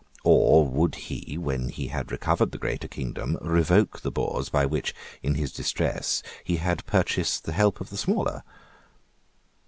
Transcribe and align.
Or 0.23 0.65
would 0.67 0.95
he, 0.95 1.37
when 1.37 1.69
he 1.69 1.89
had 1.89 2.11
recovered 2.11 2.51
the 2.51 2.57
greater 2.57 2.87
kingdom, 2.87 3.37
revoke 3.39 4.01
the 4.01 4.09
boors 4.09 4.49
by 4.49 4.65
which, 4.65 4.95
in 5.21 5.35
his 5.35 5.51
distress, 5.51 6.23
he 6.43 6.55
had 6.55 6.83
purchased 6.87 7.43
the 7.43 7.53
help 7.53 7.79
of 7.79 7.91
the 7.91 7.97
smaller? 7.97 8.41